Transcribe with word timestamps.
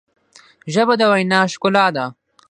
ژبه 0.73 0.93
د 0.99 1.01
وینا 1.11 1.39
ښکلا 1.53 1.85
ده. 1.95 2.05